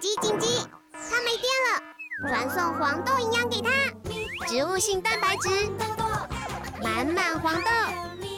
[0.00, 0.46] 紧急紧急！
[0.92, 3.68] 它没电了，传送黄豆营养给它，
[4.46, 5.48] 植物性蛋白质，
[6.84, 7.70] 满满黄豆，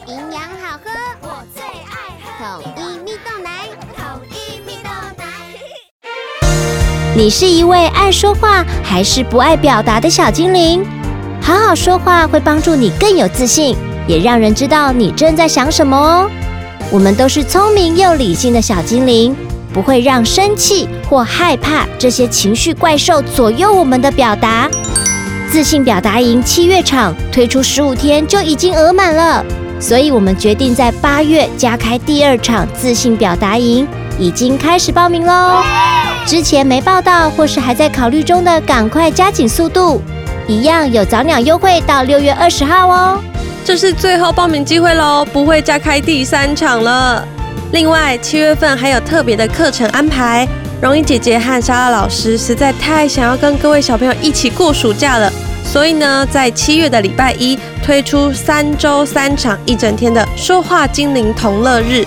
[0.06, 4.88] 营养好喝，我最爱喝统一蜜豆奶，统一蜜豆
[5.18, 5.24] 奶。
[7.14, 10.82] 你是一位爱说话还是不爱表达的小精灵？
[11.42, 13.76] 好好说话会帮助你更有自信，
[14.08, 16.30] 也让人知道你正在想什么哦。
[16.90, 19.36] 我们都是聪明又理性的小精灵。
[19.72, 24.68] 不会让生气或害怕这些情绪怪兽左右我们的表达。
[25.50, 29.44] 自信表达营七月场推出十五天就已经额满了，
[29.80, 33.86] 所以我们决定在八月加开第二场自信表达营，
[34.16, 35.62] 已经开始报名喽。
[36.24, 40.00] 之前没报到或是还在考虑中的，赶快加紧速度，
[40.46, 43.20] 一样有早鸟优惠到六月二十号哦。
[43.64, 47.26] 这是最后报名机会喽，不会加开第三场了。
[47.72, 50.46] 另外，七月份还有特别的课程安排。
[50.82, 55.30] 容仪姐姐和莎拉老师实在太想要跟各位小朋友一起过暑假了，
[55.62, 62.02] 所以呢，在七月的礼拜一推出三周三场一整天的说话精灵同乐日。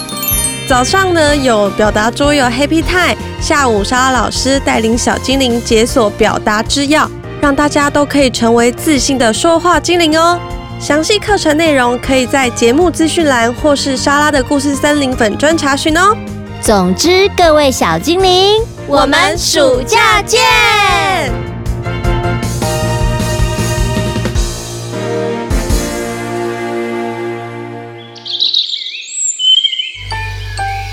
[0.68, 7.08] 早上呢有表达桌游 Happy Time，下午莎拉老师带领小精灵解锁表达之钥，
[7.40, 10.40] 让大家都可以成为自信的说话精灵哦。
[10.84, 16.14] 详细课程内容可以在节目资讯栏或是莎拉的故事森林粉专查询哦。
[16.60, 20.42] 总之，各位小精灵，我们暑假见！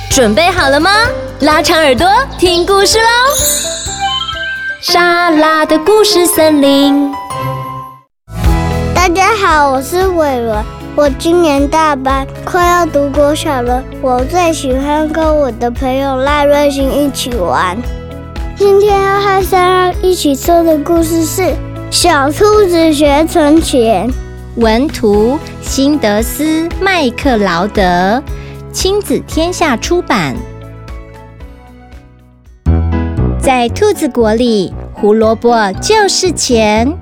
[0.08, 0.92] 准备好了吗？
[1.40, 3.08] 拉长耳朵听故事喽！
[4.80, 7.12] 莎拉的故事森林。
[9.30, 10.64] 大家好，我是伟伦，
[10.96, 13.80] 我今年大班，快要读国小了。
[14.02, 17.80] 我最喜欢跟我的朋友赖瑞星一起玩。
[18.56, 21.42] 今天要和莎拉一起说的故事是
[21.92, 24.08] 《小兔子学存钱》，
[24.56, 28.20] 文图辛德斯麦克劳德，
[28.72, 30.34] 亲子天下出版。
[33.38, 36.92] 在兔子国里，胡萝卜就是钱。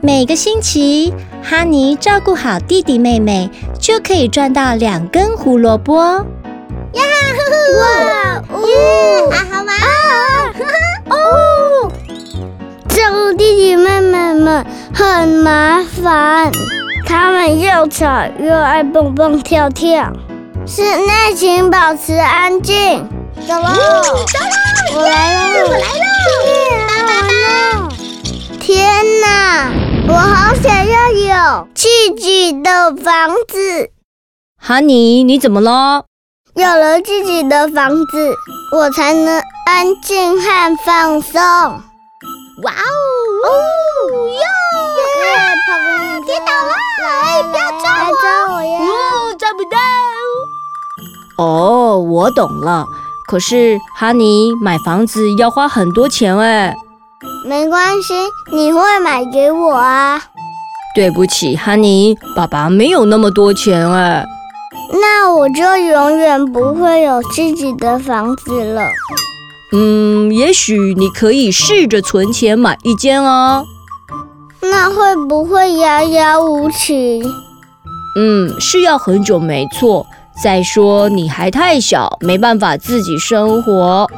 [0.00, 1.14] 每个星期，
[1.46, 6.02] 哈尼照顾好弟弟妹妹，就可以赚到两根胡萝卜。
[6.92, 7.02] 呀
[7.36, 7.38] 哈！
[7.78, 7.84] 哇
[8.48, 9.30] 哦！
[9.30, 9.86] 啊好玩啊！
[11.10, 11.92] 哦，
[12.88, 16.50] 照顾弟弟妹妹们很麻烦，
[17.06, 18.06] 他们又吵
[18.40, 20.10] 又爱蹦蹦跳跳。
[20.66, 23.06] 室内请保持安静。
[23.46, 23.62] 走喽！
[23.62, 24.96] 走喽！
[24.96, 25.66] 我来了！
[25.66, 26.06] 我来了！
[26.88, 27.88] 爸爸爸！
[28.58, 29.70] 天哪！
[30.06, 31.88] 我好想要有自
[32.18, 33.90] 己的房子。
[34.60, 36.04] 哈尼，你怎么了？
[36.54, 38.34] 有了自己的房子，
[38.76, 41.40] 我才能安静和放松。
[41.42, 42.94] 哇哦！
[43.44, 43.48] 哦
[44.28, 44.36] 哟！
[44.36, 44.42] 耶！
[45.66, 46.24] 砰！
[46.26, 46.72] 跌倒了！
[47.02, 48.14] 来，不要抓我！
[48.20, 48.78] 抓我呀！
[48.80, 49.78] 哦，抓不到。
[51.44, 52.86] 哦，我懂了。
[53.26, 56.76] 可是哈尼买房子要花很多钱哎。
[57.44, 58.14] 没关系，
[58.50, 60.20] 你会买给我啊。
[60.94, 64.24] 对不起，哈尼，爸爸没有那么多钱哎。
[64.92, 68.88] 那我就永远不会有自己的房子了。
[69.72, 73.64] 嗯，也许你可以试着存钱买一间哦。
[74.62, 77.22] 那会不会遥遥无期？
[78.16, 80.06] 嗯，是要很久没错。
[80.42, 84.08] 再说你还太小，没办法自己生活。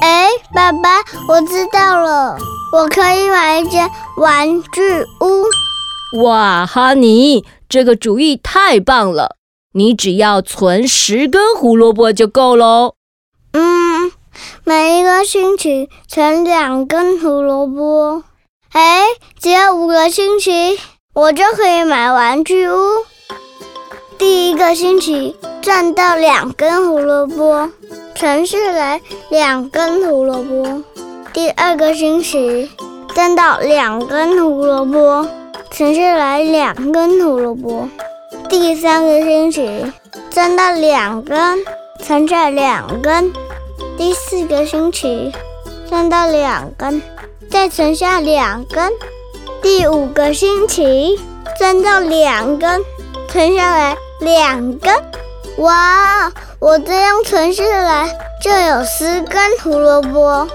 [0.00, 2.36] 哎，爸爸，我知道了，
[2.72, 4.80] 我可以买一间玩具
[5.20, 6.22] 屋。
[6.22, 9.36] 哇，哈尼，这个主意太棒了！
[9.74, 12.94] 你只要存十根胡萝卜就够喽。
[13.52, 14.10] 嗯，
[14.64, 18.24] 每一个星期存两根胡萝卜。
[18.72, 19.04] 哎，
[19.40, 20.78] 只要五个星期，
[21.14, 22.74] 我就可以买玩具屋。
[24.18, 27.70] 第一个星期赚到两根胡萝卜。
[28.20, 29.00] 存下来
[29.30, 30.82] 两根胡萝卜，
[31.32, 32.70] 第二个星期
[33.14, 35.26] 挣到两根胡萝卜，
[35.70, 37.88] 存下来两根胡萝卜，
[38.46, 39.90] 第三个星期
[40.28, 41.60] 挣到两根，
[41.98, 43.32] 存下两根，
[43.96, 45.32] 第四个星期
[45.88, 47.00] 挣到两根，
[47.50, 48.92] 再存下两根，
[49.62, 51.18] 第五个星期
[51.58, 52.84] 挣到两根，
[53.30, 54.94] 存下来两根，
[55.56, 56.30] 哇！
[56.60, 58.06] 我这样存下来
[58.42, 60.46] 就有十根胡萝卜。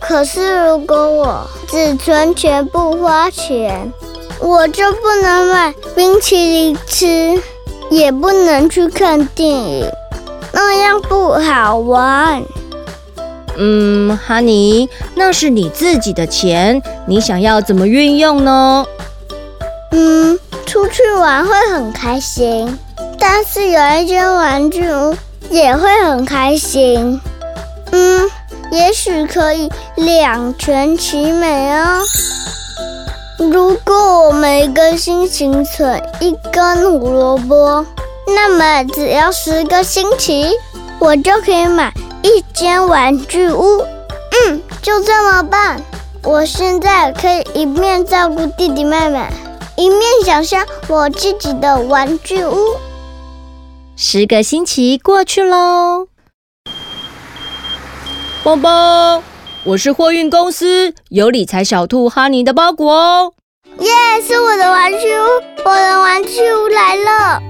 [0.00, 3.92] 可是如果我只存钱不花钱，
[4.40, 7.38] 我就不能买冰淇淋吃，
[7.90, 9.92] 也不能去看电影，
[10.52, 12.42] 那样不好玩。
[13.58, 18.86] 嗯，哈尼，那是你自己的钱，你想要怎么运用呢？
[19.92, 22.78] 嗯，出去玩会很开心，
[23.18, 25.14] 但是有一间玩具屋
[25.50, 27.20] 也会很开心。
[27.92, 28.30] 嗯，
[28.72, 32.02] 也许可以两全其美哦。
[33.38, 37.84] 如果我每个星期存一根胡萝卜，
[38.26, 40.50] 那么只要十个星期，
[40.98, 43.82] 我就可以买一间玩具屋。
[44.48, 45.80] 嗯，就这么办。
[46.22, 49.26] 我现在可以一面照顾弟弟妹妹。
[49.76, 52.56] 一面想象我自己的玩具屋。
[53.98, 56.08] 十个星期过去喽。
[58.44, 59.22] 邦邦，
[59.64, 63.32] 我是货运公司有理财小兔哈尼的包裹哦。
[63.78, 63.88] 耶，
[64.22, 65.24] 是我的玩具屋，
[65.64, 67.40] 我的玩具屋来了。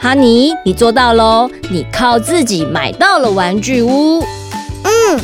[0.00, 4.22] 哈尼，你做到喽，你靠自己买到了玩具屋。
[4.84, 5.20] 嗯，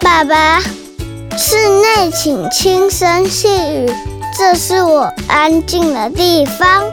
[0.00, 0.58] 爸爸，
[1.38, 3.88] 室内请轻声细语。
[4.36, 6.84] 这是我安静的地方，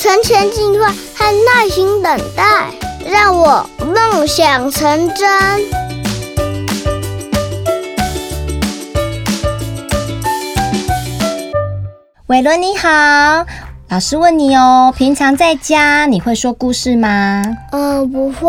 [0.00, 2.70] 存钱计划和耐心等待，
[3.06, 5.28] 让我梦想成真。
[12.28, 12.88] 伟伦你好，
[13.90, 17.42] 老师问你哦，平常在家你会说故事吗？
[17.72, 18.48] 嗯，不会。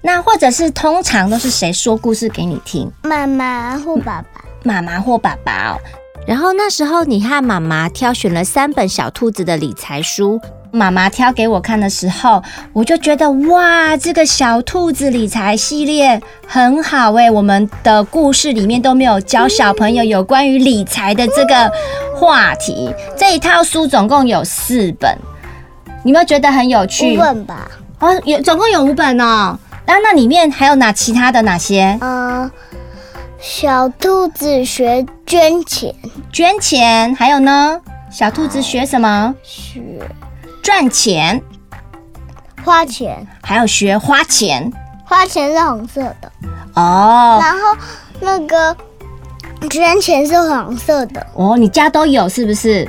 [0.00, 2.90] 那或者是通常都是谁说故事给你听？
[3.02, 4.42] 妈妈或爸爸。
[4.62, 5.76] 妈妈或爸爸哦。
[6.26, 10.40] 然后那时候，你和妈妈挑选了三本小兔子的理财书。
[10.76, 12.42] 妈妈挑给我看的时候，
[12.72, 17.30] 我就觉得哇，这个小兔子理财系列很好诶。
[17.30, 21.72] 我们的故事里面都没有教小朋友有关于理财的这个
[22.14, 22.94] 话题。
[23.16, 25.16] 这一套书总共有四本，
[26.04, 27.16] 你有没有觉得很有趣？
[27.16, 27.68] 五本吧。
[27.98, 29.58] 哦，有总共有五本哦。
[29.86, 31.98] 那那里面还有哪其他的哪些？
[32.02, 32.50] 嗯。
[33.38, 35.94] 小兔子学捐钱，
[36.32, 37.78] 捐钱，还有呢？
[38.10, 39.34] 小兔子学什么？
[39.42, 39.80] 学
[40.66, 41.40] 赚钱，
[42.64, 44.68] 花钱，还有学花钱。
[45.04, 46.32] 花钱是红色的
[46.74, 47.58] 哦，然后
[48.18, 48.76] 那个
[49.70, 51.56] 捐钱是黄色的哦。
[51.56, 52.84] 你家都有是不是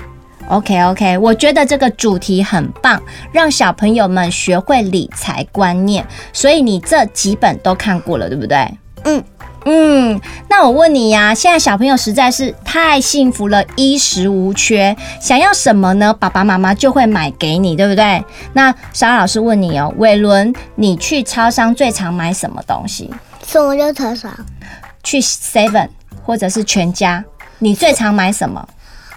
[0.50, 3.00] ？OK OK，我觉得这个主题很棒，
[3.32, 6.04] 让小朋友们学会理财观念。
[6.34, 8.76] 所以你这几本都看过了，对不对？
[9.04, 9.24] 嗯。
[9.70, 16.14] 嗯，那我问你呀，现在小朋友实在是太幸福了，衣食无缺，想要什么呢？
[16.14, 18.24] 爸爸妈妈就会买给你，对不对？
[18.54, 23.14] 那莎老师问你哦，伟伦，你去超商最常买什么东西？
[23.46, 24.34] 什么叫超商？
[25.04, 25.90] 去 Seven
[26.24, 27.26] 或者是全家，
[27.60, 28.66] 你最常买什么？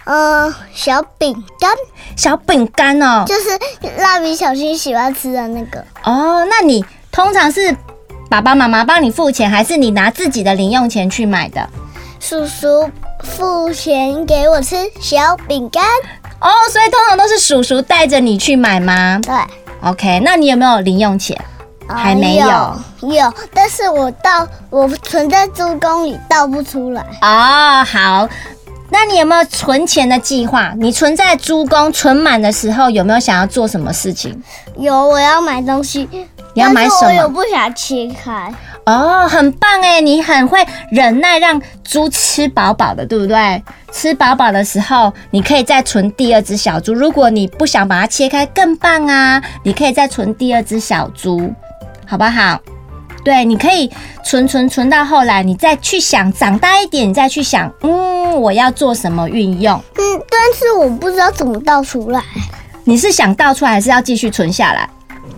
[0.03, 1.71] 呃，小饼干。
[2.17, 3.49] 小饼干哦，就是
[4.01, 5.79] 蜡笔小新喜欢吃的那个。
[6.03, 7.73] 哦，那你通常是？
[8.31, 11.67] 爸爸妈妈帮你付钱，还是你拿自己的零用钱去买的？
[12.17, 12.89] 叔叔
[13.21, 15.83] 付钱给我吃小饼干
[16.39, 19.19] 哦，所以通常都是叔叔带着你去买吗？
[19.21, 19.35] 对。
[19.81, 21.37] OK，那你有没有零用钱？
[21.89, 22.47] 呃、还没有。
[23.01, 27.05] 有，但是我倒我存在猪公里倒不出来。
[27.21, 28.29] 哦，好。
[28.93, 30.73] 那你有没有存钱的计划？
[30.77, 34.41] 你存在猪公存满的时候，有没有想要做什么事情？
[34.77, 36.09] 有，我要买东西。
[36.53, 37.07] 你要买什么？
[37.07, 38.53] 我有不想切开
[38.85, 40.01] 哦，很棒哎！
[40.01, 43.63] 你很会忍耐，让猪吃饱饱的，对不对？
[43.91, 46.93] 吃饱饱的时候，你可以再存第二只小猪。
[46.93, 49.41] 如果你不想把它切开，更棒啊！
[49.63, 51.53] 你可以再存第二只小猪，
[52.07, 52.59] 好不好？
[53.23, 53.89] 对，你可以
[54.25, 59.77] 存存存到后来，你再去想，长大一点，你再去想，嗯，我要做什么运用？
[59.95, 62.23] 嗯，但是我不知道怎么倒出来。
[62.83, 64.89] 你是想倒出来，还是要继续存下来？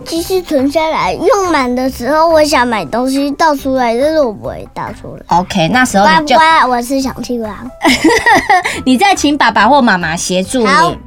[0.04, 5.38] 继续存下来，用满的时候，我想买东西倒出来，但是我不会倒出来。
[5.38, 7.64] OK，那时候你就，乖乖，我是小青蛙。
[8.84, 10.98] 你再请爸爸或妈妈协助你。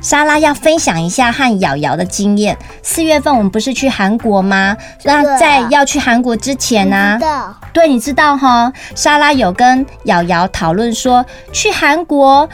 [0.00, 2.58] 莎拉要分享一下和瑶瑶的经验。
[2.82, 4.76] 四月份我们不是去韩国吗？
[5.04, 7.20] 那在要去韩国之前呢？
[7.72, 8.72] 对，你知道哈？
[8.96, 12.48] 莎拉有跟瑶瑶讨论说，去韩国。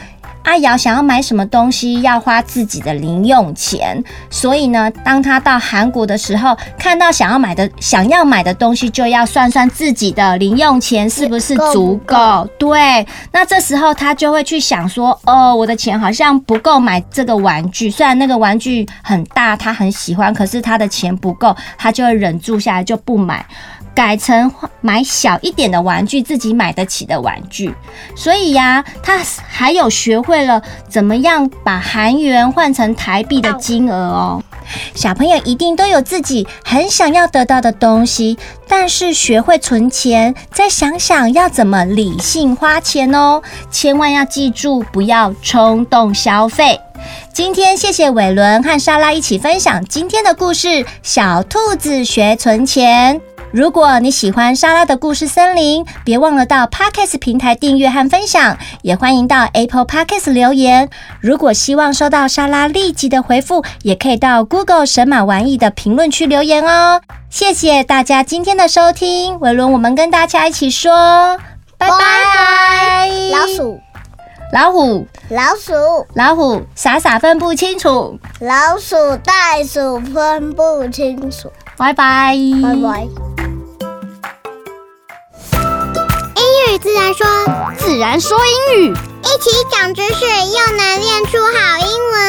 [0.49, 12.49] 阿瑶想要买什么东西，要花自己的零用钱，所以呢，当他到韩国的时候，看到想要买的想要买的东西，就要算算自己的零用钱是不是足够。
[12.57, 23.45] 对，那这时候他就会去想说，哦，我的钱好像不够买这个玩具，虽然那个玩具很大，他很喜欢，可是他的钱不够，他就会忍住下来就不买。
[23.95, 27.73] 改成买小一点的玩具，自己买得起的玩具。
[28.15, 34.43] 所以呀、啊，他还有学会了怎么样把韩元换成台币的金额哦。
[34.93, 43.41] 小朋友一定都有自己很想要得到的东西，但是学会存钱，再想想要怎么理性花钱哦。
[43.71, 46.79] 千万要记住，不要冲动消费。
[47.33, 50.67] 今天谢谢伟伦和莎拉一起分享今天的故事
[51.01, 53.19] 《小兔子学存钱》。
[53.51, 60.87] 如果你喜欢莎拉的故事森林，别忘了到 Podcast 平台订阅和分享，也欢迎到 Apple Podcast 留言。
[61.19, 67.01] 如果希望收到莎拉立即的回复，也可以到 Google 神马玩意的评论区留言哦。
[67.31, 71.37] 谢谢大家今天的收听，伟伦，我们跟大家一起说
[71.77, 73.09] 拜拜。
[73.31, 73.79] 老鼠，
[74.53, 75.73] 老虎，老鼠，
[76.13, 78.19] 老虎，傻傻分不清楚。
[78.41, 81.51] 老鼠，袋鼠分不清楚。
[81.77, 83.38] 拜拜，拜拜。
[86.80, 87.26] 自然说，
[87.78, 92.20] 自然说英语，一起长知识，又能练出好英文。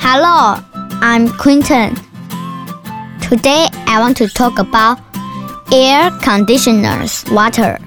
[0.00, 0.58] Hello,
[1.00, 1.94] I'm Quinton.
[3.20, 4.98] Today I want to talk about
[5.70, 7.78] air conditioners water.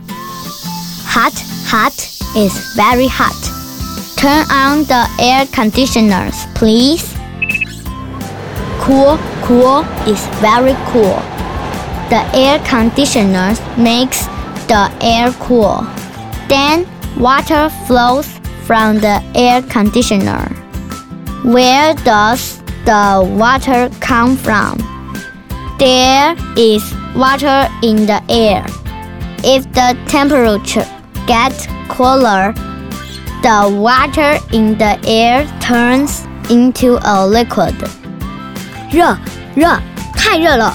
[1.08, 1.34] Hot,
[1.70, 1.94] hot
[2.36, 3.36] is very hot.
[4.18, 7.06] Turn on the air conditioners, please.
[8.82, 11.22] Cool, cool is very cool.
[12.10, 14.26] The air conditioner makes
[14.68, 15.86] the air cool.
[16.48, 16.86] Then
[17.18, 18.28] water flows
[18.66, 20.48] from the air conditioner.
[21.44, 24.78] Where does the water come from?
[25.80, 26.84] There is
[27.16, 28.66] water in the air.
[29.44, 30.88] If the temperature
[31.28, 32.54] gets cooler,
[33.42, 37.76] the water in the air turns into a liquid.
[38.92, 39.18] 热，
[39.56, 39.80] 热，
[40.16, 40.74] 太热了。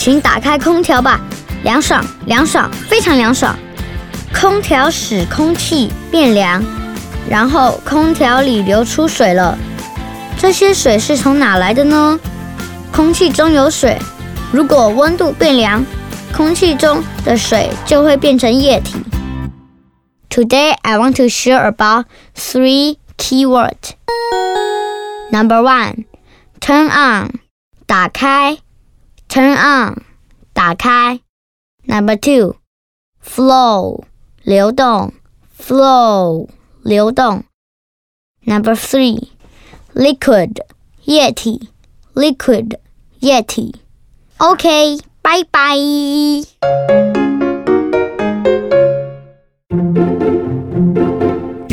[0.00, 1.20] 请打开空调吧，
[1.62, 3.54] 凉爽，凉爽，非常凉爽。
[4.34, 6.64] 空调使空气变凉，
[7.28, 9.58] 然后空调里流出水了。
[10.38, 12.18] 这些水是从哪来的呢？
[12.90, 13.98] 空气中有水，
[14.50, 15.84] 如果温度变凉，
[16.34, 19.04] 空气中的水就会变成液体。
[20.30, 23.90] Today I want to share about three keywords.
[25.30, 26.06] Number one,
[26.58, 27.40] turn on，
[27.84, 28.56] 打开。
[29.29, 30.03] Turn on，
[30.53, 31.19] 打开。
[31.83, 34.03] Number two，flow，
[34.43, 35.13] 流动。
[35.57, 36.49] Flow，
[36.83, 37.43] 流动。
[38.43, 40.61] Number three，liquid，
[41.05, 41.69] 液体。
[42.13, 42.77] Liquid，
[43.19, 43.81] 液体。
[44.37, 45.75] OK，拜拜。